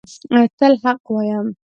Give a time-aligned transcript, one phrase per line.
[0.59, 1.39] تل حق وایه